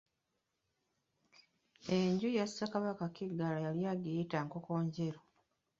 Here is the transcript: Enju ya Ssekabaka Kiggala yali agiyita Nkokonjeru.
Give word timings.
Enju 1.97 2.27
ya 2.37 2.45
Ssekabaka 2.47 3.05
Kiggala 3.15 3.57
yali 3.65 3.81
agiyita 3.93 4.37
Nkokonjeru. 4.45 5.19